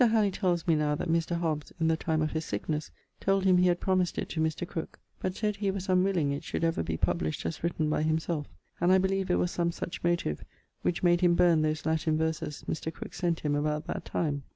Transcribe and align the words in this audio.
Halleley 0.03 0.31
tells 0.31 0.65
me 0.67 0.73
now, 0.73 0.95
that 0.95 1.11
Mr. 1.11 1.35
Hobbes 1.37 1.71
(in 1.79 1.87
the 1.87 1.95
time 1.95 2.23
of 2.23 2.31
his 2.31 2.43
sicknesse) 2.43 2.89
told 3.19 3.43
him 3.45 3.59
he 3.59 3.67
had 3.67 3.79
promised 3.79 4.17
it 4.17 4.29
to 4.29 4.41
Mr. 4.41 4.67
Crooke, 4.67 4.97
but 5.19 5.35
said 5.35 5.57
he 5.57 5.69
was 5.69 5.89
unwilling 5.89 6.31
it 6.31 6.43
should 6.43 6.63
ever 6.63 6.81
be 6.81 6.97
published 6.97 7.45
as 7.45 7.63
written 7.63 7.87
by 7.87 8.01
himselfe; 8.01 8.47
and 8.79 8.91
I 8.91 8.97
beleeve 8.97 9.29
it 9.29 9.37
was 9.37 9.51
some 9.51 9.71
such 9.71 10.03
motive, 10.03 10.43
which 10.81 11.03
made 11.03 11.21
him 11.21 11.35
burne 11.35 11.61
those 11.61 11.85
Latine 11.85 12.17
verses 12.17 12.63
Mr. 12.67 12.91
Crooke 12.91 13.13
sent 13.13 13.41
him 13.41 13.53
about 13.53 13.85
that 13.85 14.03
time. 14.03 14.41